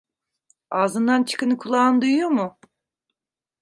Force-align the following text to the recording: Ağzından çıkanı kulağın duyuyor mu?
Ağzından 0.71 1.23
çıkanı 1.23 1.57
kulağın 1.57 2.01
duyuyor 2.01 2.29
mu? 2.29 2.59